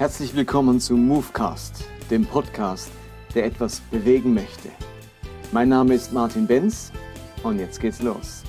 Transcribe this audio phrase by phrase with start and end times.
[0.00, 2.90] Herzlich willkommen zu Movecast, dem Podcast,
[3.34, 4.70] der etwas bewegen möchte.
[5.52, 6.90] Mein Name ist Martin Benz
[7.42, 8.42] und jetzt geht's los.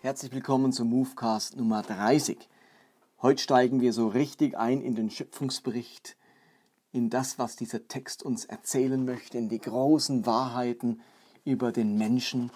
[0.00, 2.48] Herzlich willkommen zum Movecast Nummer 30.
[3.22, 6.16] Heute steigen wir so richtig ein in den Schöpfungsbericht,
[6.90, 11.00] in das, was dieser Text uns erzählen möchte, in die großen Wahrheiten,
[11.46, 12.50] über den Menschen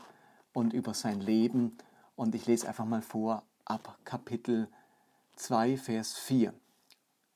[0.53, 1.79] und über sein Leben.
[2.17, 4.69] Und ich lese einfach mal vor ab Kapitel
[5.37, 6.53] 2, Vers 4.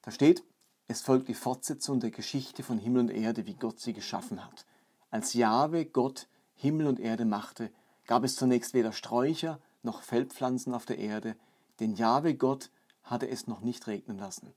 [0.03, 0.43] Da steht,
[0.89, 4.67] es folgt die Fortsetzung der Geschichte von Himmel und Erde, wie Gott sie geschaffen hat.
[5.11, 7.71] Als Jahwe Gott Himmel und Erde machte,
[8.07, 11.37] gab es zunächst weder Sträucher noch Feldpflanzen auf der Erde,
[11.79, 12.71] denn Jahwe Gott
[13.05, 14.53] hatte es noch nicht regnen lassen.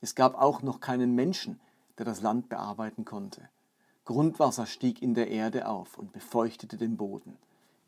[0.00, 1.60] Es gab auch noch keinen Menschen,
[1.98, 3.48] der das Land bearbeiten konnte.
[4.04, 7.38] Grundwasser stieg in der Erde auf und befeuchtete den Boden.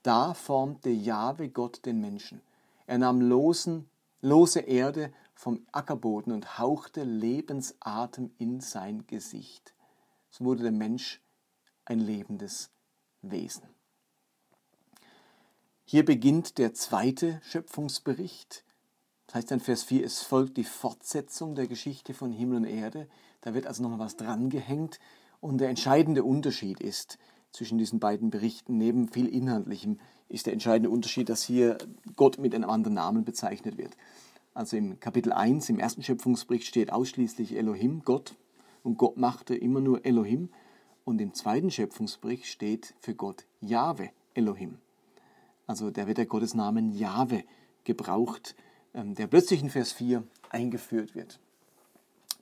[0.02, 2.40] Da formte Jahwe Gott den Menschen.
[2.86, 3.88] Er nahm losen,
[4.20, 9.74] lose Erde vom Ackerboden und hauchte Lebensatem in sein Gesicht.
[10.30, 11.20] So wurde der Mensch
[11.84, 12.70] ein lebendes
[13.22, 13.62] Wesen.
[15.84, 18.64] Hier beginnt der zweite Schöpfungsbericht.
[19.26, 23.08] Das heißt in Vers 4, es folgt die Fortsetzung der Geschichte von Himmel und Erde.
[23.42, 24.98] Da wird also nochmal was drangehängt.
[25.44, 27.18] Und der entscheidende Unterschied ist
[27.52, 29.98] zwischen diesen beiden Berichten, neben viel Inhaltlichem,
[30.30, 31.76] ist der entscheidende Unterschied, dass hier
[32.16, 33.94] Gott mit einem anderen Namen bezeichnet wird.
[34.54, 38.36] Also im Kapitel 1, im ersten Schöpfungsbericht steht ausschließlich Elohim, Gott,
[38.82, 40.48] und Gott machte immer nur Elohim.
[41.04, 44.78] Und im zweiten Schöpfungsbericht steht für Gott Jahwe Elohim.
[45.66, 47.44] Also da wird der Gottesnamen Jahwe
[47.84, 48.56] gebraucht,
[48.94, 51.38] ähm, der plötzlich in Vers 4 eingeführt wird.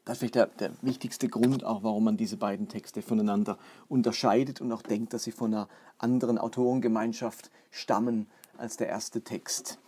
[0.05, 3.57] Das ist vielleicht der, der, wichtigste Grund, auch warum man diese beiden Texte voneinander
[3.89, 5.69] unterscheidet und auch denkt, dass sie von einer
[5.99, 8.27] anderen Autorengemeinschaft stammen
[8.59, 9.79] als der erste Text.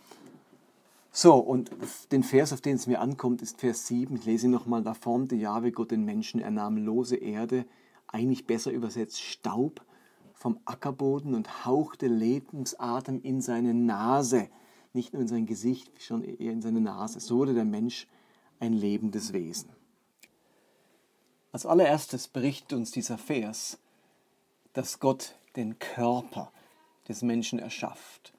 [1.11, 1.71] So, und
[2.11, 4.15] den Vers, auf den es mir ankommt, ist Vers 7.
[4.15, 4.83] Ich lese ihn nochmal.
[4.83, 7.65] Da formte Jahwe Gott den Menschen, er nahm lose Erde,
[8.07, 9.81] eigentlich besser übersetzt Staub,
[10.33, 14.49] vom Ackerboden und hauchte Lebensatem in seine Nase.
[14.93, 17.19] Nicht nur in sein Gesicht, schon eher in seine Nase.
[17.19, 18.07] So wurde der Mensch
[18.59, 19.69] ein lebendes Wesen.
[21.55, 23.77] Als allererstes berichtet uns dieser Vers,
[24.73, 26.51] dass Gott den Körper
[27.07, 28.33] des Menschen erschafft.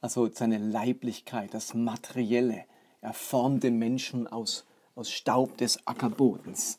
[0.00, 2.64] Also seine Leiblichkeit, das Materielle.
[3.02, 6.78] Er formt den Menschen aus, aus Staub des Ackerbodens.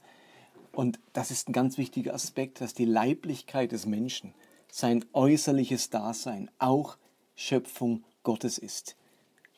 [0.71, 4.33] Und das ist ein ganz wichtiger Aspekt, dass die Leiblichkeit des Menschen,
[4.71, 6.97] sein äußerliches Dasein, auch
[7.35, 8.95] Schöpfung Gottes ist.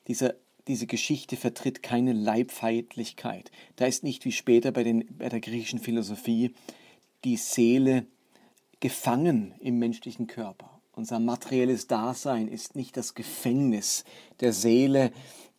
[0.10, 0.34] Dieser
[0.68, 3.52] diese Geschichte vertritt keine Leibfeindlichkeit.
[3.76, 6.54] Da ist nicht wie später bei, den, bei der griechischen Philosophie
[7.24, 8.06] die Seele
[8.80, 10.70] gefangen im menschlichen Körper.
[10.94, 14.06] Unser materielles Dasein ist nicht das Gefängnis
[14.40, 15.12] der Seele,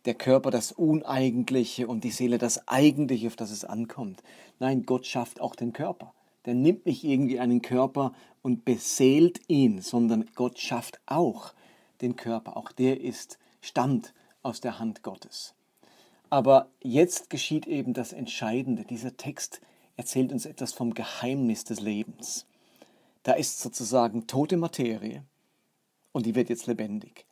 [0.05, 4.23] der Körper das Uneigentliche und die Seele das Eigentliche, auf das es ankommt.
[4.59, 6.13] Nein, Gott schafft auch den Körper.
[6.45, 11.53] Der nimmt nicht irgendwie einen Körper und beseelt ihn, sondern Gott schafft auch
[12.01, 12.55] den Körper.
[12.55, 14.13] Auch der ist, stammt
[14.47, 15.53] aus der Hand Gottes.
[16.29, 18.85] Aber jetzt geschieht eben das Entscheidende.
[18.85, 19.61] Dieser Text
[19.97, 22.45] erzählt uns etwas vom Geheimnis des Lebens.
[23.23, 25.23] Da ist sozusagen tote Materie
[26.13, 27.25] und die wird jetzt lebendig.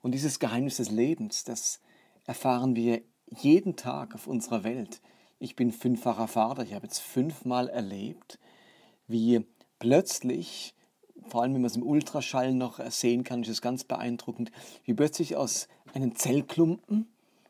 [0.00, 1.80] Und dieses Geheimnis des Lebens, das
[2.24, 5.02] erfahren wir jeden Tag auf unserer Welt.
[5.38, 8.38] Ich bin fünffacher Vater, ich habe jetzt fünfmal erlebt,
[9.06, 9.44] wie
[9.78, 10.74] plötzlich,
[11.28, 14.50] vor allem wenn man es im Ultraschall noch sehen kann, ist es ganz beeindruckend,
[14.84, 17.06] wie plötzlich aus einen Zellklumpen.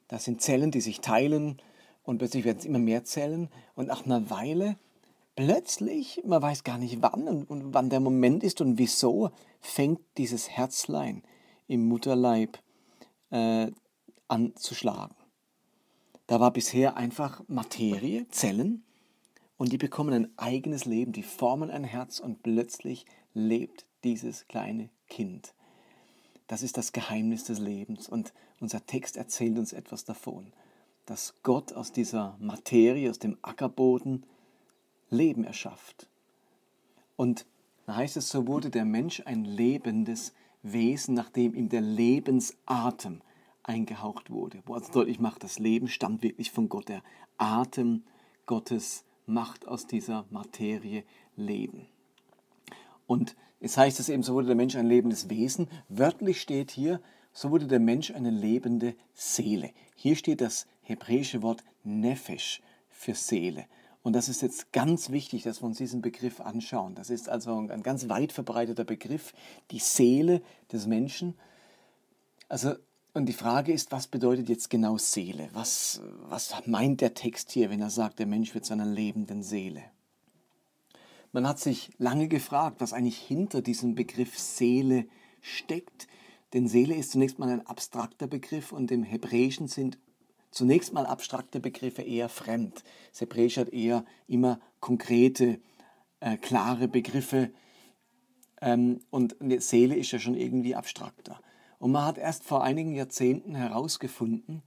[0.08, 1.56] Das sind Zellen, die sich teilen
[2.02, 3.48] und plötzlich werden es immer mehr Zellen.
[3.74, 4.76] Und nach einer Weile,
[5.36, 9.30] plötzlich, man weiß gar nicht wann und, und wann der Moment ist und wieso,
[9.60, 11.22] fängt dieses Herzlein
[11.68, 12.58] im Mutterleib
[13.30, 13.70] äh,
[14.28, 15.14] an zu schlagen.
[16.26, 18.84] Da war bisher einfach Materie, Zellen,
[19.62, 24.90] und die bekommen ein eigenes Leben, die formen ein Herz und plötzlich lebt dieses kleine
[25.08, 25.54] Kind.
[26.46, 28.08] Das ist das Geheimnis des Lebens.
[28.08, 30.52] Und unser Text erzählt uns etwas davon,
[31.06, 34.24] dass Gott aus dieser Materie, aus dem Ackerboden,
[35.10, 36.08] Leben erschafft.
[37.16, 37.46] Und
[37.86, 40.32] da heißt es, so wurde der Mensch ein lebendes
[40.62, 43.20] Wesen, nachdem ihm der Lebensatem
[43.62, 44.62] eingehaucht wurde.
[44.66, 46.88] Wo also deutlich macht, das Leben stammt wirklich von Gott.
[46.88, 47.02] Der
[47.36, 48.04] Atem
[48.46, 51.04] Gottes macht aus dieser Materie
[51.36, 51.86] Leben.
[53.06, 55.68] Und es heißt es eben, so wurde der Mensch ein lebendes Wesen.
[55.88, 57.00] Wörtlich steht hier,
[57.32, 59.70] so wurde der Mensch eine lebende Seele.
[59.94, 63.66] Hier steht das hebräische Wort Nefesh für Seele.
[64.02, 66.94] Und das ist jetzt ganz wichtig, dass wir uns diesen Begriff anschauen.
[66.94, 69.32] Das ist also ein ganz weit verbreiteter Begriff,
[69.70, 71.34] die Seele des Menschen.
[72.48, 72.74] Also,
[73.14, 75.48] und die Frage ist, was bedeutet jetzt genau Seele?
[75.52, 79.42] Was, was meint der Text hier, wenn er sagt, der Mensch wird zu einer lebenden
[79.42, 79.84] Seele?
[81.32, 85.06] Man hat sich lange gefragt, was eigentlich hinter diesem Begriff Seele
[85.40, 86.06] steckt.
[86.52, 89.98] Denn Seele ist zunächst mal ein abstrakter Begriff und im Hebräischen sind
[90.50, 92.84] zunächst mal abstrakte Begriffe eher fremd.
[93.10, 95.58] Das Hebräische hat eher immer konkrete,
[96.20, 97.50] äh, klare Begriffe
[98.60, 101.40] ähm, und Seele ist ja schon irgendwie abstrakter.
[101.78, 104.62] Und man hat erst vor einigen Jahrzehnten herausgefunden,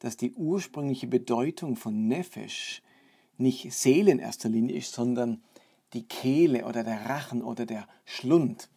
[0.00, 2.82] dass die ursprüngliche Bedeutung von Nefesh
[3.36, 5.42] nicht Seele in erster Linie ist, sondern
[5.92, 8.68] die Kehle oder der Rachen oder der Schlund.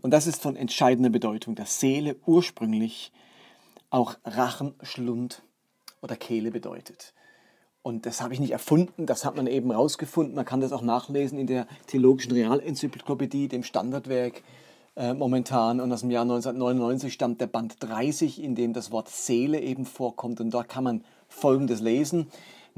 [0.00, 3.12] Und das ist von entscheidender Bedeutung, dass Seele ursprünglich
[3.90, 5.42] auch Rachen, Schlund
[6.02, 7.14] oder Kehle bedeutet.
[7.82, 10.34] Und das habe ich nicht erfunden, das hat man eben rausgefunden.
[10.34, 14.42] Man kann das auch nachlesen in der Theologischen Realenzyklopädie, dem Standardwerk
[14.94, 15.80] äh, momentan.
[15.80, 19.86] Und aus dem Jahr 1999 stammt der Band 30, in dem das Wort Seele eben
[19.86, 20.40] vorkommt.
[20.40, 22.26] Und dort kann man Folgendes lesen.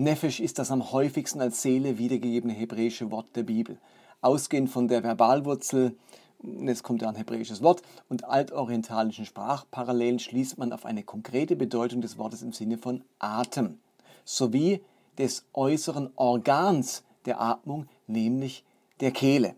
[0.00, 3.79] Nefesh ist das am häufigsten als Seele wiedergegebene hebräische Wort der Bibel.
[4.23, 5.94] Ausgehend von der Verbalwurzel,
[6.43, 12.00] jetzt kommt ja ein hebräisches Wort, und altorientalischen Sprachparallelen schließt man auf eine konkrete Bedeutung
[12.00, 13.79] des Wortes im Sinne von Atem,
[14.25, 14.82] sowie
[15.19, 18.64] des äußeren Organs der Atmung, nämlich
[19.00, 19.55] der Kehle.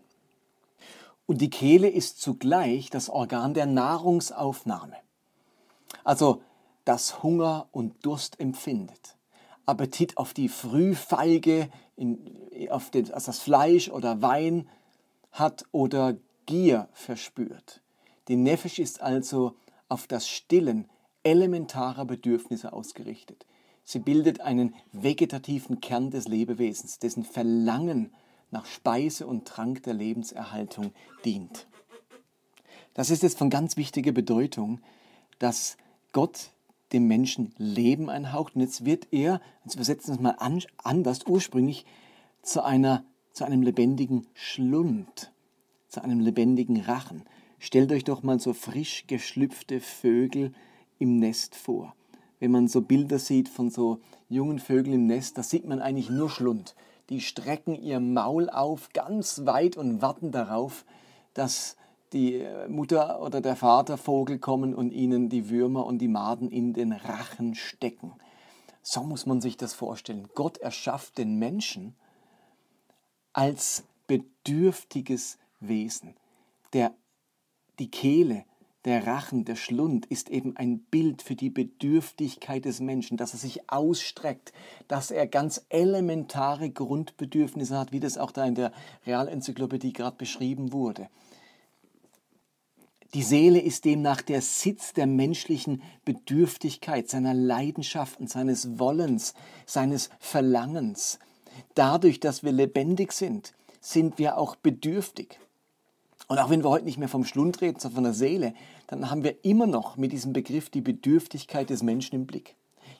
[1.25, 4.97] Und die Kehle ist zugleich das Organ der Nahrungsaufnahme,
[6.03, 6.41] also
[6.83, 9.15] das Hunger und Durst empfindet.
[9.65, 12.19] Appetit auf die Frühfeige, in,
[12.69, 14.67] auf, den, auf das Fleisch oder Wein
[15.31, 17.81] hat oder Gier verspürt.
[18.27, 19.55] Die Nefesh ist also
[19.89, 20.89] auf das Stillen
[21.23, 23.45] elementarer Bedürfnisse ausgerichtet.
[23.85, 28.13] Sie bildet einen vegetativen Kern des Lebewesens, dessen Verlangen
[28.51, 30.93] nach Speise und Trank der Lebenserhaltung
[31.25, 31.67] dient.
[32.93, 34.79] Das ist jetzt von ganz wichtiger Bedeutung,
[35.39, 35.77] dass
[36.11, 36.51] Gott
[36.93, 38.55] dem Menschen Leben einhaucht.
[38.55, 41.85] Und jetzt wird er, jetzt übersetzen wir es mal an, anders, ursprünglich
[42.41, 45.31] zu, einer, zu einem lebendigen Schlund,
[45.87, 47.23] zu einem lebendigen Rachen.
[47.59, 50.53] Stellt euch doch mal so frisch geschlüpfte Vögel
[50.99, 51.95] im Nest vor.
[52.39, 56.09] Wenn man so Bilder sieht von so jungen Vögeln im Nest, da sieht man eigentlich
[56.09, 56.75] nur Schlund.
[57.09, 60.85] Die strecken ihr Maul auf ganz weit und warten darauf,
[61.33, 61.77] dass
[62.13, 66.49] die äh, Mutter oder der Vater Vogel kommen und ihnen die Würmer und die Maden
[66.49, 68.13] in den Rachen stecken.
[68.81, 70.27] So muss man sich das vorstellen.
[70.35, 71.95] Gott erschafft den Menschen
[73.31, 76.15] als bedürftiges Wesen.
[76.73, 76.93] Der,
[77.79, 78.45] die Kehle,
[78.85, 83.39] der Rachen, der Schlund ist eben ein Bild für die Bedürftigkeit des Menschen, dass er
[83.39, 84.51] sich ausstreckt,
[84.89, 88.73] dass er ganz elementare Grundbedürfnisse hat, wie das auch da in der
[89.05, 91.07] Realenzyklopädie gerade beschrieben wurde.
[93.13, 99.35] Die Seele ist demnach der Sitz der menschlichen Bedürftigkeit, seiner Leidenschaften, seines Wollens,
[99.67, 101.19] seines Verlangens.
[101.75, 105.39] Dadurch, dass wir lebendig sind, sind wir auch bedürftig.
[106.27, 108.55] Und auch wenn wir heute nicht mehr vom Schlund reden, sondern von der Seele,
[108.87, 112.55] dann haben wir immer noch mit diesem Begriff die Bedürftigkeit des Menschen im Blick.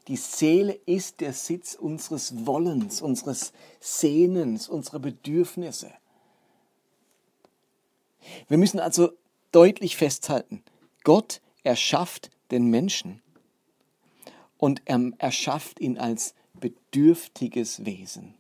[0.08, 5.92] Die Seele ist der Sitz unseres Wollens, unseres Sehnens, unserer Bedürfnisse.
[8.48, 9.12] Wir müssen also
[9.54, 10.64] deutlich festhalten.
[11.04, 13.22] Gott erschafft den Menschen
[14.58, 18.36] und er erschafft ihn als bedürftiges Wesen.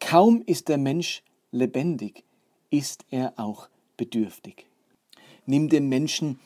[0.00, 2.24] Kaum ist der Mensch lebendig,
[2.70, 4.66] ist er auch bedürftig.
[5.46, 6.40] Nimm dem Menschen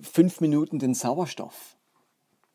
[0.00, 1.76] fünf Minuten den Sauerstoff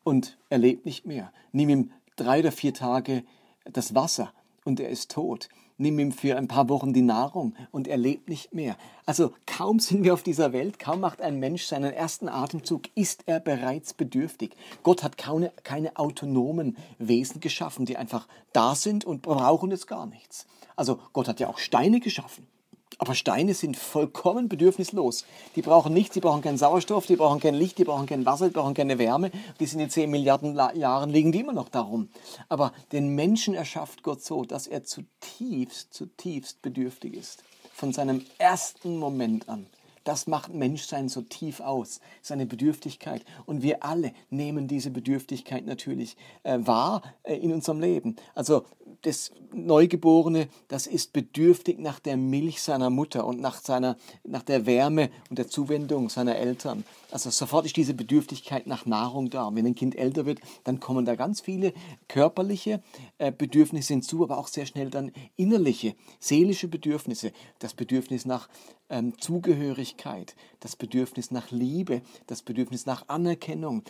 [0.04, 1.32] und er lebt nicht mehr.
[1.52, 3.24] Nimm ihm drei oder vier Tage
[3.64, 4.32] das Wasser
[4.64, 5.48] und er ist tot
[5.78, 8.76] nimm ihm für ein paar Wochen die Nahrung und er lebt nicht mehr.
[9.06, 13.22] Also kaum sind wir auf dieser Welt, kaum macht ein Mensch seinen ersten Atemzug, ist
[13.26, 14.54] er bereits bedürftig.
[14.82, 20.06] Gott hat keine, keine autonomen Wesen geschaffen, die einfach da sind und brauchen jetzt gar
[20.06, 20.46] nichts.
[20.76, 22.46] Also Gott hat ja auch Steine geschaffen.
[22.96, 25.24] Aber Steine sind vollkommen bedürfnislos.
[25.54, 28.48] Die brauchen nichts, die brauchen keinen Sauerstoff, die brauchen kein Licht, die brauchen kein Wasser,
[28.48, 29.30] die brauchen keine Wärme.
[29.60, 32.08] Die sind in 10 Milliarden Jahren, liegen die immer noch darum.
[32.48, 37.44] Aber den Menschen erschafft Gott so, dass er zutiefst, zutiefst bedürftig ist.
[37.72, 39.66] Von seinem ersten Moment an.
[40.08, 43.26] Das macht Menschsein so tief aus, seine Bedürftigkeit.
[43.44, 48.16] Und wir alle nehmen diese Bedürftigkeit natürlich äh, wahr äh, in unserem Leben.
[48.34, 48.64] Also
[49.02, 54.66] das Neugeborene, das ist bedürftig nach der Milch seiner Mutter und nach, seiner, nach der
[54.66, 56.84] Wärme und der Zuwendung seiner Eltern.
[57.10, 59.46] Also sofort ist diese Bedürftigkeit nach Nahrung da.
[59.46, 61.72] Und wenn ein Kind älter wird, dann kommen da ganz viele
[62.08, 62.82] körperliche
[63.16, 67.32] äh, Bedürfnisse hinzu, aber auch sehr schnell dann innerliche, seelische Bedürfnisse.
[67.58, 68.48] Das Bedürfnis nach
[68.90, 73.82] ähm, Zugehörigkeit, das Bedürfnis nach Liebe, das Bedürfnis nach Anerkennung,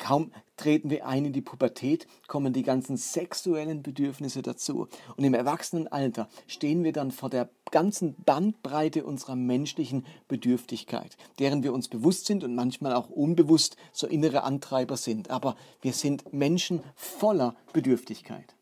[0.00, 4.88] Kaum treten wir ein in die Pubertät, kommen die ganzen sexuellen Bedürfnisse dazu.
[5.16, 11.72] Und im Erwachsenenalter stehen wir dann vor der ganzen Bandbreite unserer menschlichen Bedürftigkeit, deren wir
[11.72, 15.30] uns bewusst sind und manchmal auch unbewusst so innere Antreiber sind.
[15.30, 18.54] Aber wir sind Menschen voller Bedürftigkeit.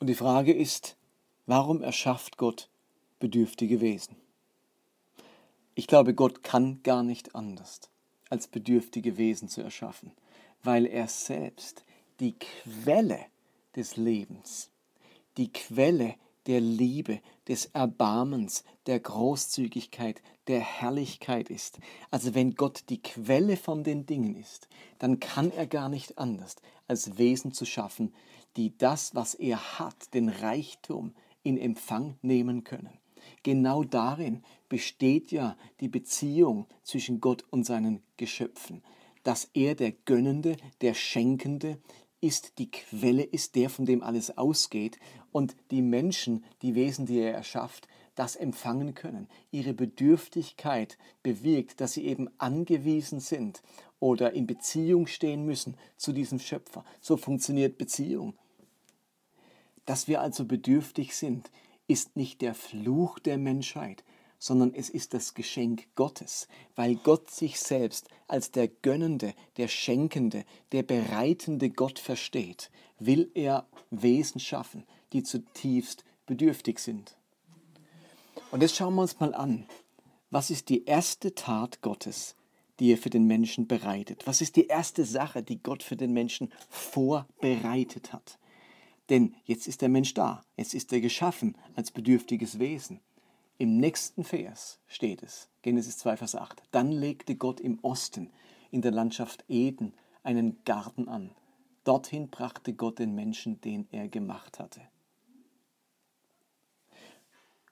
[0.00, 0.96] Und die Frage ist,
[1.46, 2.70] warum erschafft Gott
[3.20, 4.16] bedürftige Wesen?
[5.74, 7.80] Ich glaube, Gott kann gar nicht anders
[8.30, 10.12] als bedürftige Wesen zu erschaffen,
[10.64, 11.84] weil er selbst
[12.20, 13.20] die Quelle
[13.76, 14.70] des Lebens,
[15.36, 16.14] die Quelle
[16.46, 21.78] der Liebe, des Erbarmens, der Großzügigkeit, der Herrlichkeit ist.
[22.10, 24.68] Also wenn Gott die Quelle von den Dingen ist,
[24.98, 26.56] dann kann er gar nicht anders,
[26.86, 28.12] als Wesen zu schaffen,
[28.56, 32.98] die das, was er hat, den Reichtum in Empfang nehmen können.
[33.42, 38.82] Genau darin besteht ja die Beziehung zwischen Gott und seinen Geschöpfen,
[39.24, 41.78] dass er der Gönnende, der Schenkende
[42.20, 44.98] ist, die Quelle ist, der von dem alles ausgeht
[45.32, 49.28] und die Menschen, die Wesen, die er erschafft, das empfangen können.
[49.50, 53.62] Ihre Bedürftigkeit bewirkt, dass sie eben angewiesen sind
[53.98, 56.84] oder in Beziehung stehen müssen zu diesem Schöpfer.
[57.00, 58.34] So funktioniert Beziehung.
[59.84, 61.50] Dass wir also bedürftig sind,
[61.86, 64.04] ist nicht der Fluch der Menschheit,
[64.44, 70.44] sondern es ist das Geschenk Gottes, weil Gott sich selbst als der gönnende, der schenkende,
[70.72, 74.84] der bereitende Gott versteht, will er Wesen schaffen,
[75.14, 77.16] die zutiefst bedürftig sind.
[78.50, 79.64] Und jetzt schauen wir uns mal an,
[80.28, 82.36] was ist die erste Tat Gottes,
[82.80, 84.26] die er für den Menschen bereitet?
[84.26, 88.38] Was ist die erste Sache, die Gott für den Menschen vorbereitet hat?
[89.08, 93.00] Denn jetzt ist der Mensch da, jetzt ist er geschaffen als bedürftiges Wesen.
[93.56, 98.32] Im nächsten Vers steht es, Genesis 2, Vers 8, dann legte Gott im Osten
[98.70, 99.94] in der Landschaft Eden
[100.24, 101.30] einen Garten an.
[101.84, 104.80] Dorthin brachte Gott den Menschen, den er gemacht hatte.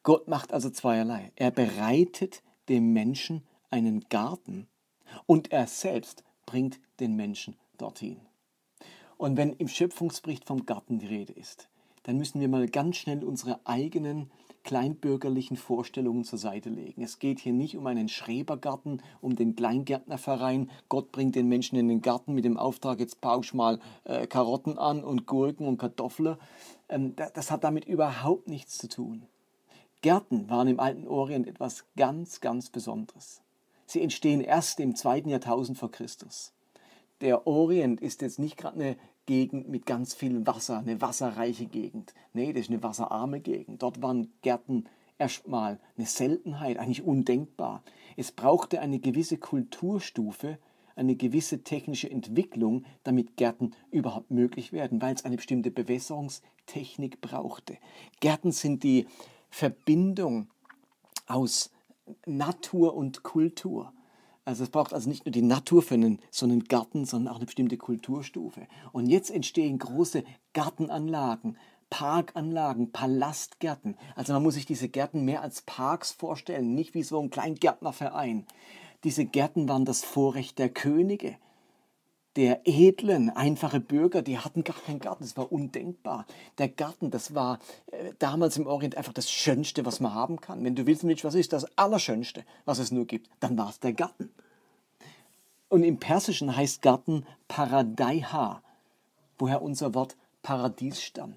[0.05, 1.33] Gott macht also zweierlei.
[1.35, 4.69] Er bereitet dem Menschen einen Garten
[5.27, 8.21] und er selbst bringt den Menschen dorthin.
[9.17, 11.69] Und wenn im Schöpfungsbericht vom Garten die Rede ist,
[12.03, 14.31] dann müssen wir mal ganz schnell unsere eigenen
[14.65, 17.03] kleinbürgerlichen Vorstellungen zur Seite legen.
[17.03, 20.71] Es geht hier nicht um einen Schrebergarten, um den Kleingärtnerverein.
[20.89, 24.79] Gott bringt den Menschen in den Garten mit dem Auftrag, jetzt pausch mal äh, Karotten
[24.79, 26.37] an und Gurken und Kartoffeln.
[26.89, 29.27] Ähm, das hat damit überhaupt nichts zu tun.
[30.01, 33.41] Gärten waren im alten Orient etwas ganz, ganz Besonderes.
[33.87, 36.53] Sie entstehen erst im zweiten Jahrtausend vor Christus.
[37.21, 42.15] Der Orient ist jetzt nicht gerade eine Gegend mit ganz viel Wasser, eine wasserreiche Gegend.
[42.33, 43.83] Nee, das ist eine wasserarme Gegend.
[43.83, 44.85] Dort waren Gärten
[45.19, 47.83] erstmal eine Seltenheit, eigentlich undenkbar.
[48.17, 50.59] Es brauchte eine gewisse Kulturstufe,
[50.97, 57.79] eine gewisse technische Entwicklung, damit Gärten überhaupt möglich werden, weil es eine bestimmte Bewässerungstechnik brauchte.
[58.21, 59.07] Gärten sind die
[59.51, 60.49] Verbindung
[61.27, 61.71] aus
[62.27, 63.93] Natur und Kultur.
[64.45, 67.37] Also es braucht also nicht nur die Natur für einen, so einen Garten, sondern auch
[67.37, 68.67] eine bestimmte Kulturstufe.
[68.93, 71.57] Und jetzt entstehen große Gartenanlagen,
[71.91, 73.97] Parkanlagen, Palastgärten.
[74.17, 78.47] Also man muss sich diese Gärten mehr als Parks vorstellen, nicht wie so ein Kleingärtnerverein.
[79.05, 81.37] Diese Gärten waren das Vorrecht der Könige
[82.37, 86.27] der edlen, einfache Bürger, die hatten gar keinen Garten, das war undenkbar.
[86.59, 87.59] Der Garten, das war
[87.91, 90.65] äh, damals im Orient einfach das Schönste, was man haben kann.
[90.65, 93.81] Wenn du willst, nicht, was ist das Allerschönste, was es nur gibt, dann war es
[93.81, 94.31] der Garten.
[95.69, 98.63] Und im Persischen heißt Garten Paradaiha,
[99.39, 101.37] woher unser Wort Paradies stammt.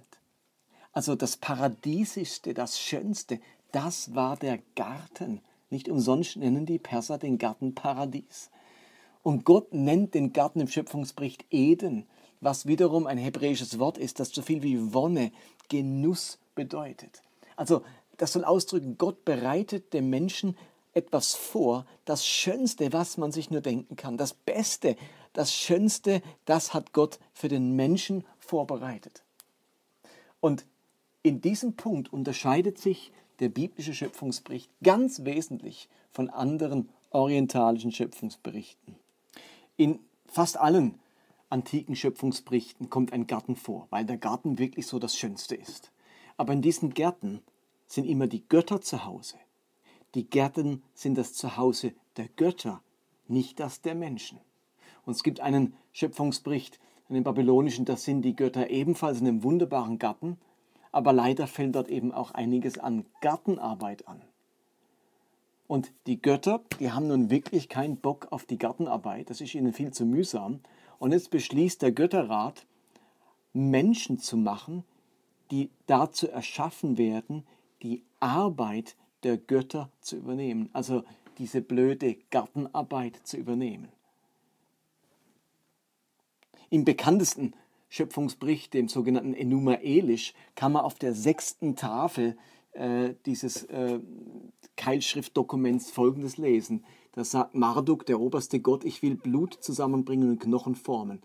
[0.91, 3.39] Also das Paradiesischste, das Schönste,
[3.71, 5.41] das war der Garten.
[5.69, 8.49] Nicht umsonst nennen die Perser den Garten Paradies.
[9.25, 12.05] Und Gott nennt den Garten im Schöpfungsbericht Eden,
[12.41, 15.31] was wiederum ein hebräisches Wort ist, das so viel wie Wonne,
[15.67, 17.23] Genuss bedeutet.
[17.55, 17.81] Also
[18.17, 20.55] das soll ausdrücken, Gott bereitet dem Menschen
[20.93, 24.95] etwas vor, das Schönste, was man sich nur denken kann, das Beste,
[25.33, 29.23] das Schönste, das hat Gott für den Menschen vorbereitet.
[30.39, 30.67] Und
[31.23, 38.97] in diesem Punkt unterscheidet sich der biblische Schöpfungsbericht ganz wesentlich von anderen orientalischen Schöpfungsberichten.
[39.77, 40.99] In fast allen
[41.49, 45.91] antiken Schöpfungsberichten kommt ein Garten vor, weil der Garten wirklich so das Schönste ist.
[46.37, 47.41] Aber in diesen Gärten
[47.87, 49.35] sind immer die Götter zu Hause.
[50.15, 52.81] Die Gärten sind das Zuhause der Götter,
[53.27, 54.39] nicht das der Menschen.
[55.05, 56.79] Und es gibt einen Schöpfungsbericht,
[57.09, 60.37] einen babylonischen, da sind die Götter ebenfalls in einem wunderbaren Garten,
[60.93, 64.21] aber leider fällt dort eben auch einiges an Gartenarbeit an.
[65.67, 69.73] Und die Götter, die haben nun wirklich keinen Bock auf die Gartenarbeit, das ist ihnen
[69.73, 70.59] viel zu mühsam.
[70.99, 72.65] Und jetzt beschließt der Götterrat,
[73.53, 74.83] Menschen zu machen,
[75.51, 77.45] die dazu erschaffen werden,
[77.81, 81.03] die Arbeit der Götter zu übernehmen, also
[81.37, 83.89] diese blöde Gartenarbeit zu übernehmen.
[86.69, 87.53] Im bekanntesten
[87.89, 92.37] Schöpfungsbericht, dem sogenannten Enuma Elish, kann man auf der sechsten Tafel
[92.75, 93.99] äh, dieses äh,
[94.75, 96.83] Keilschriftdokuments folgendes lesen.
[97.13, 101.21] Da sagt Marduk, der oberste Gott, ich will Blut zusammenbringen und Knochen formen.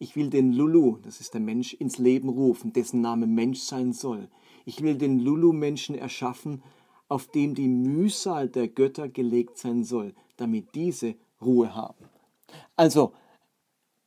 [0.00, 3.92] Ich will den Lulu, das ist der Mensch, ins Leben rufen, dessen Name Mensch sein
[3.92, 4.28] soll.
[4.64, 6.62] Ich will den Lulu-Menschen erschaffen,
[7.08, 12.04] auf dem die Mühsal der Götter gelegt sein soll, damit diese Ruhe haben.
[12.76, 13.12] Also,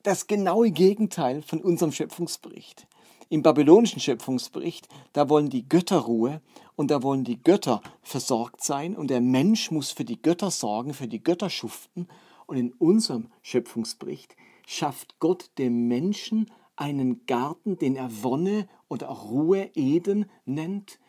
[0.03, 2.87] das genaue Gegenteil von unserem Schöpfungsbericht.
[3.31, 6.41] Im babylonischen Schöpfungsbericht, da wollen die Götter Ruhe
[6.75, 10.93] und da wollen die Götter versorgt sein und der Mensch muss für die Götter sorgen,
[10.93, 12.09] für die Götter schuften.
[12.45, 14.35] Und in unserem Schöpfungsbericht
[14.67, 20.99] schafft Gott dem Menschen einen Garten, den er Wonne oder auch Ruhe, Eden nennt.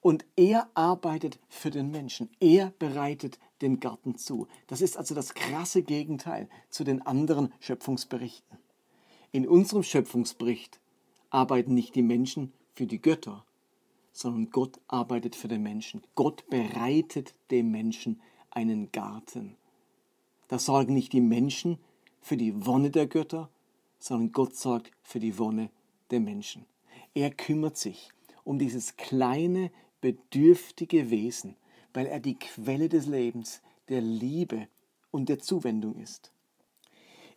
[0.00, 2.30] Und er arbeitet für den Menschen.
[2.40, 4.48] Er bereitet den Garten zu.
[4.66, 8.56] Das ist also das krasse Gegenteil zu den anderen Schöpfungsberichten.
[9.30, 10.80] In unserem Schöpfungsbericht
[11.30, 13.44] arbeiten nicht die Menschen für die Götter,
[14.12, 16.02] sondern Gott arbeitet für den Menschen.
[16.14, 19.56] Gott bereitet dem Menschen einen Garten.
[20.48, 21.78] Da sorgen nicht die Menschen
[22.20, 23.50] für die Wonne der Götter,
[23.98, 25.70] sondern Gott sorgt für die Wonne
[26.10, 26.64] der Menschen.
[27.14, 28.10] Er kümmert sich
[28.44, 31.56] um dieses kleine, bedürftige Wesen,
[31.92, 34.68] weil er die Quelle des Lebens, der Liebe
[35.10, 36.30] und der Zuwendung ist.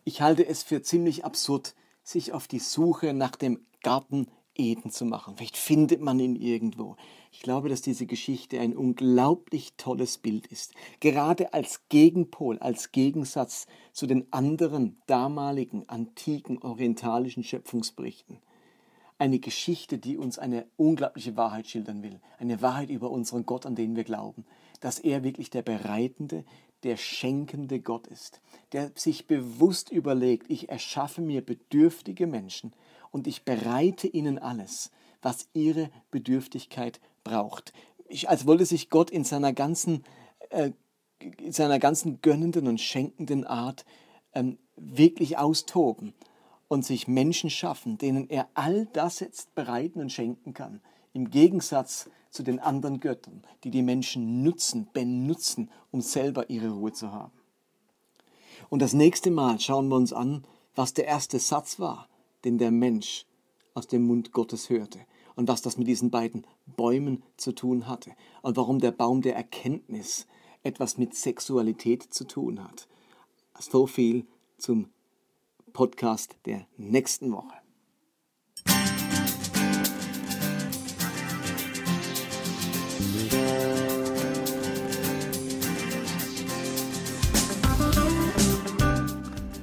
[0.04, 5.04] Ich halte es für ziemlich absurd, sich auf die Suche nach dem Garten Eden zu
[5.04, 5.36] machen.
[5.36, 6.96] Vielleicht findet man ihn irgendwo.
[7.32, 10.74] Ich glaube, dass diese Geschichte ein unglaublich tolles Bild ist.
[11.00, 18.38] Gerade als Gegenpol, als Gegensatz zu den anderen damaligen, antiken, orientalischen Schöpfungsberichten.
[19.18, 22.20] Eine Geschichte, die uns eine unglaubliche Wahrheit schildern will.
[22.38, 24.44] Eine Wahrheit über unseren Gott, an den wir glauben.
[24.80, 26.44] Dass er wirklich der bereitende,
[26.82, 28.40] der schenkende Gott ist.
[28.72, 32.72] Der sich bewusst überlegt, ich erschaffe mir bedürftige Menschen
[33.10, 34.90] und ich bereite ihnen alles,
[35.22, 37.72] was ihre Bedürftigkeit braucht.
[38.08, 40.04] Ich, als wollte sich Gott in seiner ganzen,
[40.50, 40.70] äh,
[41.38, 43.84] in seiner ganzen gönnenden und schenkenden Art
[44.34, 46.14] ähm, wirklich austoben
[46.68, 50.80] und sich Menschen schaffen, denen er all das jetzt bereiten und schenken kann.
[51.12, 56.92] Im Gegensatz zu den anderen Göttern, die die Menschen nutzen, benutzen, um selber ihre Ruhe
[56.92, 57.32] zu haben.
[58.68, 62.08] Und das nächste Mal schauen wir uns an, was der erste Satz war,
[62.44, 63.26] den der Mensch
[63.74, 65.00] aus dem Mund Gottes hörte
[65.34, 68.12] und was das mit diesen beiden Bäumen zu tun hatte
[68.42, 70.26] und warum der Baum der Erkenntnis
[70.62, 72.88] etwas mit Sexualität zu tun hat.
[73.58, 74.26] So viel
[74.58, 74.88] zum
[75.72, 77.59] Podcast der nächsten Woche.